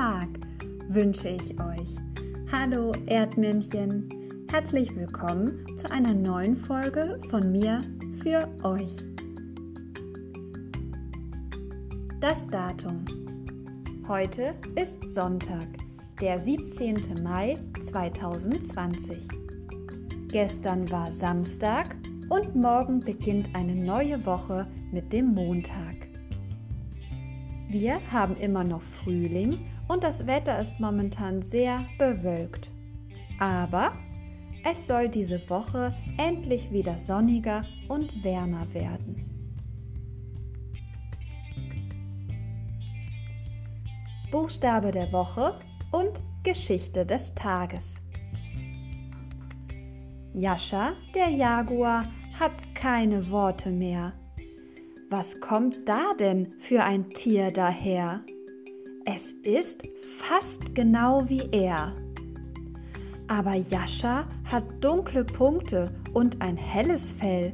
[0.00, 0.28] Tag
[0.88, 1.94] wünsche ich euch.
[2.50, 4.08] Hallo Erdmännchen,
[4.50, 7.82] herzlich willkommen zu einer neuen Folge von mir
[8.22, 8.96] für euch.
[12.18, 13.04] Das Datum.
[14.08, 15.66] Heute ist Sonntag,
[16.18, 17.22] der 17.
[17.22, 19.28] Mai 2020.
[20.28, 21.94] Gestern war Samstag
[22.30, 25.99] und morgen beginnt eine neue Woche mit dem Montag.
[27.70, 32.68] Wir haben immer noch Frühling und das Wetter ist momentan sehr bewölkt.
[33.38, 33.92] Aber
[34.68, 39.24] es soll diese Woche endlich wieder sonniger und wärmer werden.
[44.32, 45.60] Buchstabe der Woche
[45.92, 47.84] und Geschichte des Tages.
[50.34, 54.12] Jascha, der Jaguar, hat keine Worte mehr.
[55.12, 58.20] Was kommt da denn für ein Tier daher?
[59.04, 59.82] Es ist
[60.20, 61.96] fast genau wie er.
[63.26, 67.52] Aber Jascha hat dunkle Punkte und ein helles Fell.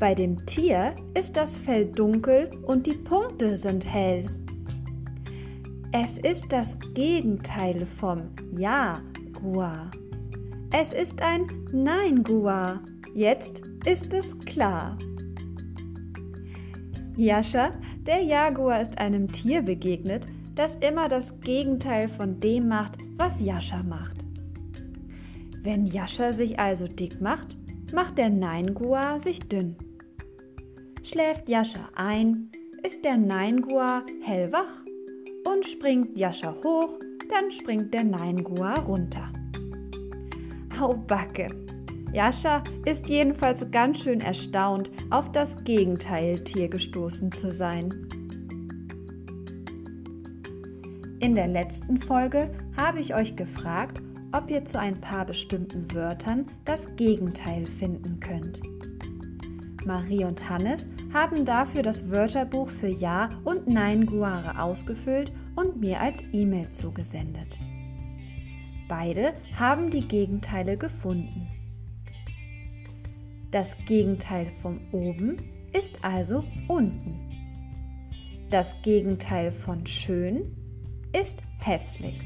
[0.00, 4.26] Bei dem Tier ist das Fell dunkel und die Punkte sind hell.
[5.92, 8.22] Es ist das Gegenteil vom
[8.56, 9.88] Ja-Gua.
[10.72, 12.80] Es ist ein Nein-Gua.
[13.14, 14.98] Jetzt ist es klar.
[17.20, 17.72] Jascha,
[18.06, 23.82] der Jaguar, ist einem Tier begegnet, das immer das Gegenteil von dem macht, was Jascha
[23.82, 24.24] macht.
[25.62, 27.58] Wenn Jascha sich also dick macht,
[27.92, 29.76] macht der Neingua sich dünn.
[31.02, 32.48] Schläft Jascha ein,
[32.82, 34.82] ist der Neingua hellwach
[35.46, 39.30] und springt Jascha hoch, dann springt der Neingua runter.
[40.80, 41.48] Au Backe,
[42.12, 47.90] Jascha ist jedenfalls ganz schön erstaunt, auf das Gegenteiltier gestoßen zu sein.
[51.20, 54.00] In der letzten Folge habe ich euch gefragt,
[54.32, 58.60] ob ihr zu ein paar bestimmten Wörtern das Gegenteil finden könnt.
[59.86, 66.00] Marie und Hannes haben dafür das Wörterbuch für Ja und Nein Guare ausgefüllt und mir
[66.00, 67.58] als E-Mail zugesendet.
[68.88, 71.49] Beide haben die Gegenteile gefunden.
[73.50, 75.36] Das Gegenteil von oben
[75.72, 77.18] ist also unten.
[78.48, 80.56] Das Gegenteil von schön
[81.12, 82.20] ist hässlich.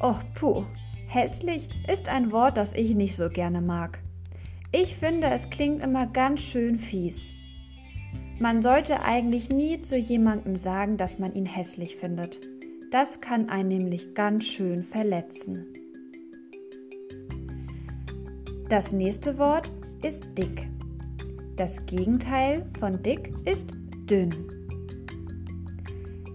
[0.00, 0.64] Oh puh,
[1.06, 4.00] hässlich ist ein Wort, das ich nicht so gerne mag.
[4.72, 7.32] Ich finde, es klingt immer ganz schön fies.
[8.40, 12.40] Man sollte eigentlich nie zu jemandem sagen, dass man ihn hässlich findet.
[12.90, 15.66] Das kann einen nämlich ganz schön verletzen.
[18.70, 19.68] Das nächste Wort
[20.04, 20.68] ist dick.
[21.56, 23.66] Das Gegenteil von dick ist
[24.08, 24.30] dünn.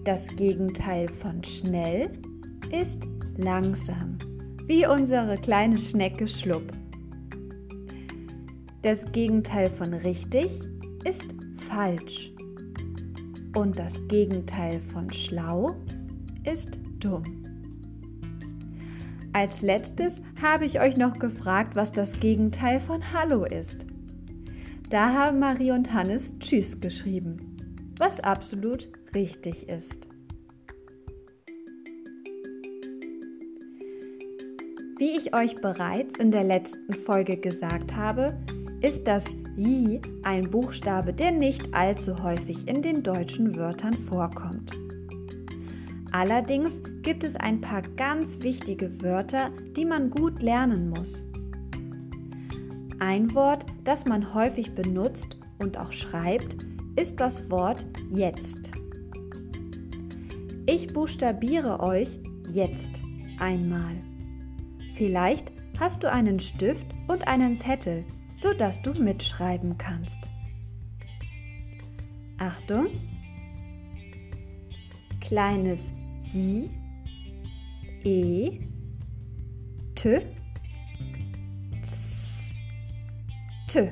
[0.03, 2.11] Das Gegenteil von schnell
[2.77, 3.07] ist
[3.37, 4.17] langsam,
[4.67, 6.73] wie unsere kleine Schnecke Schlupp.
[8.81, 10.61] Das Gegenteil von richtig
[11.05, 11.33] ist
[11.69, 12.33] falsch.
[13.55, 15.73] Und das Gegenteil von schlau
[16.43, 17.44] ist dumm.
[19.35, 23.85] Als letztes habe ich euch noch gefragt, was das Gegenteil von Hallo ist.
[24.89, 30.07] Da haben Marie und Hannes Tschüss geschrieben, was absolut richtig ist.
[34.97, 38.37] Wie ich euch bereits in der letzten Folge gesagt habe,
[38.79, 39.25] ist das
[39.57, 44.71] Yi ein Buchstabe, der nicht allzu häufig in den deutschen Wörtern vorkommt.
[46.17, 51.27] Allerdings gibt es ein paar ganz wichtige Wörter, die man gut lernen muss.
[52.99, 56.65] Ein Wort, das man häufig benutzt und auch schreibt,
[56.95, 58.71] ist das Wort jetzt.
[60.65, 62.17] Ich buchstabiere euch
[62.49, 63.01] jetzt
[63.37, 63.97] einmal.
[64.93, 68.05] Vielleicht hast du einen Stift und einen Zettel,
[68.37, 70.29] sodass du mitschreiben kannst.
[72.37, 72.87] Achtung!
[75.19, 75.91] Kleines
[76.33, 76.69] J,
[78.03, 78.59] E,
[79.95, 80.21] T,
[81.81, 82.55] Z,
[83.67, 83.91] T.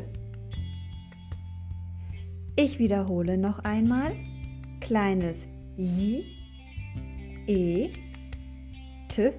[2.55, 4.15] Ich wiederhole noch einmal.
[4.81, 5.47] Kleines
[5.77, 6.23] J,
[7.47, 7.89] E,
[9.07, 9.33] T,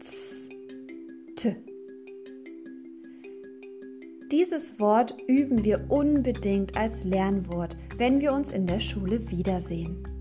[0.00, 0.48] Z,
[1.36, 1.56] T.
[4.30, 10.17] Dieses Wort üben wir unbedingt als Lernwort, wenn wir uns in der Schule wiedersehen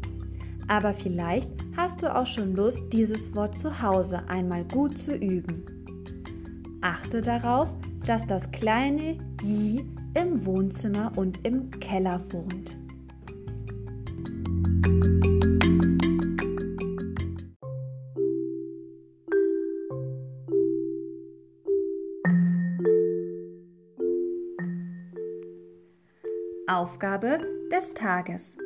[0.68, 5.66] aber vielleicht hast du auch schon Lust, dieses Wort zu Hause einmal gut zu üben.
[6.82, 7.70] Achte darauf,
[8.06, 9.84] dass das kleine J
[10.14, 12.78] im Wohnzimmer und im Keller wohnt.
[26.68, 27.40] Aufgabe
[27.72, 28.58] des Tages.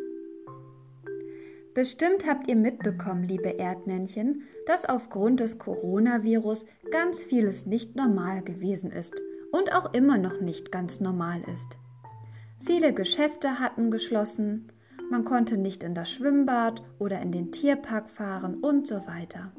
[1.73, 8.91] Bestimmt habt ihr mitbekommen, liebe Erdmännchen, dass aufgrund des Coronavirus ganz vieles nicht normal gewesen
[8.91, 9.21] ist
[9.53, 11.77] und auch immer noch nicht ganz normal ist.
[12.59, 14.71] Viele Geschäfte hatten geschlossen,
[15.09, 19.53] man konnte nicht in das Schwimmbad oder in den Tierpark fahren und so weiter.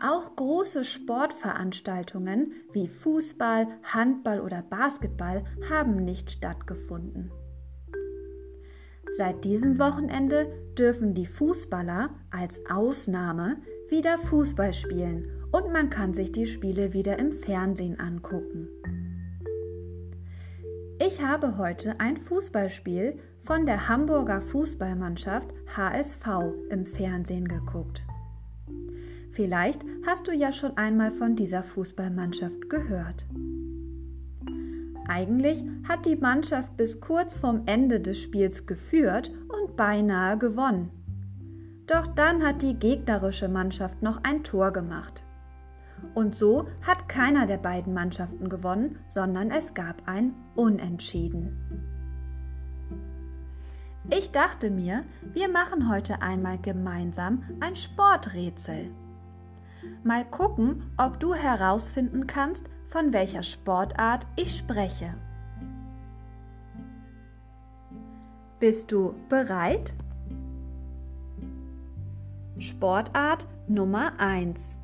[0.00, 7.30] Auch große Sportveranstaltungen wie Fußball, Handball oder Basketball haben nicht stattgefunden.
[9.16, 13.58] Seit diesem Wochenende dürfen die Fußballer als Ausnahme
[13.88, 18.68] wieder Fußball spielen und man kann sich die Spiele wieder im Fernsehen angucken.
[20.98, 26.26] Ich habe heute ein Fußballspiel von der Hamburger Fußballmannschaft HSV
[26.70, 28.02] im Fernsehen geguckt.
[29.30, 33.26] Vielleicht hast du ja schon einmal von dieser Fußballmannschaft gehört.
[35.06, 40.90] Eigentlich hat die Mannschaft bis kurz vorm Ende des Spiels geführt und beinahe gewonnen.
[41.86, 45.22] Doch dann hat die gegnerische Mannschaft noch ein Tor gemacht.
[46.14, 51.84] Und so hat keiner der beiden Mannschaften gewonnen, sondern es gab ein Unentschieden.
[54.10, 58.90] Ich dachte mir, wir machen heute einmal gemeinsam ein Sporträtsel.
[60.02, 65.14] Mal gucken, ob du herausfinden kannst, von welcher Sportart ich spreche.
[68.60, 69.92] Bist du bereit?
[72.58, 74.76] Sportart Nummer 1.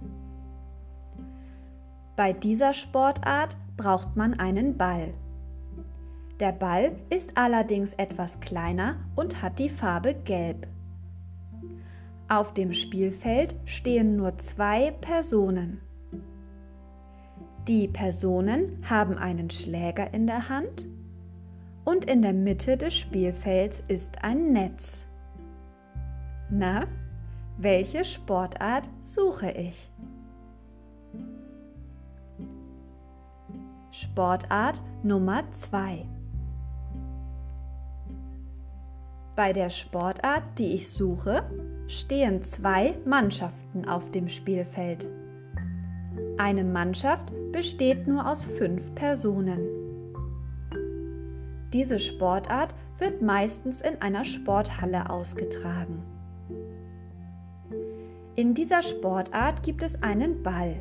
[2.17, 5.15] Bei dieser Sportart braucht man einen Ball.
[6.41, 10.67] Der Ball ist allerdings etwas kleiner und hat die Farbe Gelb.
[12.29, 15.81] Auf dem Spielfeld stehen nur zwei Personen.
[17.69, 20.87] Die Personen haben einen Schläger in der Hand
[21.85, 25.07] und in der Mitte des Spielfelds ist ein Netz.
[26.51, 26.87] Na,
[27.59, 29.91] welche Sportart suche ich?
[33.91, 36.07] Sportart Nummer 2
[39.37, 41.43] Bei der Sportart, die ich suche,
[41.89, 45.09] stehen zwei Mannschaften auf dem Spielfeld.
[46.39, 49.61] Eine Mannschaft besteht nur aus fünf Personen.
[51.73, 56.03] Diese Sportart wird meistens in einer Sporthalle ausgetragen.
[58.37, 60.77] In dieser Sportart gibt es einen Ball.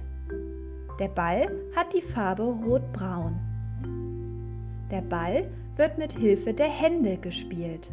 [1.00, 3.39] Der Ball hat die Farbe rot-braun.
[4.92, 7.92] Der Ball wird mit Hilfe der Hände gespielt.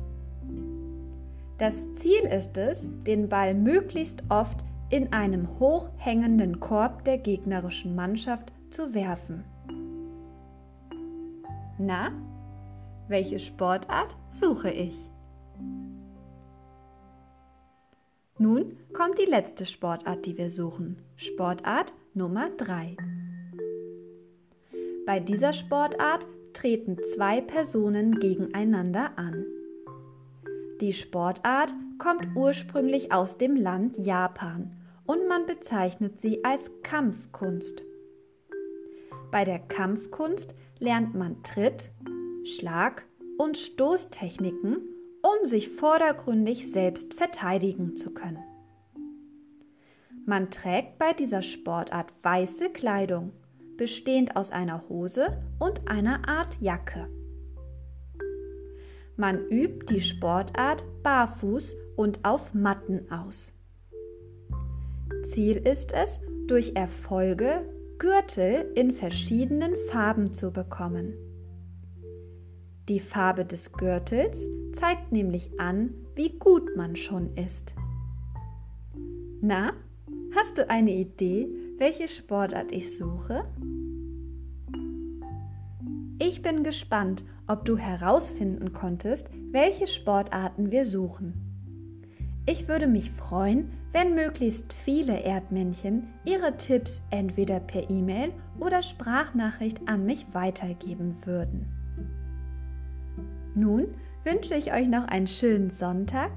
[1.59, 8.53] Das Ziel ist es, den Ball möglichst oft in einem hochhängenden Korb der gegnerischen Mannschaft
[8.71, 9.45] zu werfen.
[11.79, 12.13] Na,
[13.09, 14.95] welche Sportart suche ich?
[18.39, 20.99] Nun kommt die letzte Sportart, die wir suchen.
[21.17, 22.97] Sportart Nummer 3.
[25.07, 29.47] Bei dieser Sportart treten zwei Personen gegeneinander an.
[30.81, 34.77] Die Sportart kommt ursprünglich aus dem Land Japan
[35.07, 37.83] und man bezeichnet sie als Kampfkunst.
[39.31, 41.91] Bei der Kampfkunst lernt man Tritt,
[42.45, 43.05] Schlag
[43.39, 44.79] und Stoßtechniken,
[45.23, 48.43] um sich vordergründig selbst verteidigen zu können.
[50.25, 53.33] Man trägt bei dieser Sportart weiße Kleidung,
[53.77, 57.09] bestehend aus einer Hose und einer Art Jacke.
[59.17, 63.53] Man übt die Sportart barfuß und auf Matten aus.
[65.25, 67.65] Ziel ist es, durch Erfolge
[67.99, 71.15] Gürtel in verschiedenen Farben zu bekommen.
[72.89, 77.75] Die Farbe des Gürtels zeigt nämlich an, wie gut man schon ist.
[79.41, 79.73] Na,
[80.35, 81.49] hast du eine Idee,
[81.79, 83.45] welche Sportart ich suche?
[86.19, 91.33] Ich bin gespannt, ob du herausfinden konntest, welche Sportarten wir suchen.
[92.45, 99.81] Ich würde mich freuen, wenn möglichst viele Erdmännchen ihre Tipps entweder per E-Mail oder Sprachnachricht
[99.87, 101.65] an mich weitergeben würden.
[103.55, 103.87] Nun
[104.23, 106.31] wünsche ich euch noch einen schönen Sonntag.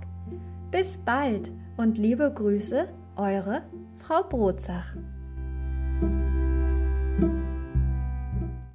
[0.71, 2.87] Bis bald und liebe Grüße,
[3.17, 3.63] eure
[3.97, 4.95] Frau Brotzach.